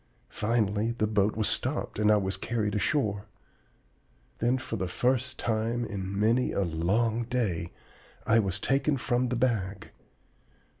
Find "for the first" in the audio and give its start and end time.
4.57-5.37